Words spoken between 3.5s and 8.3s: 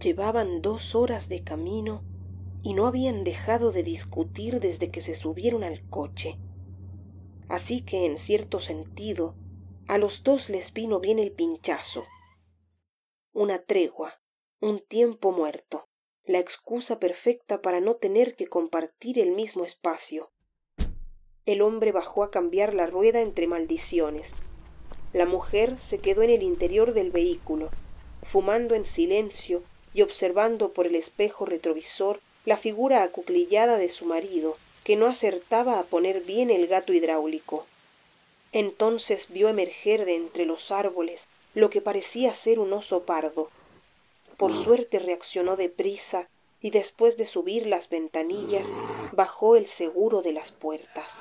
de discutir desde que se subieron al coche. Así que, en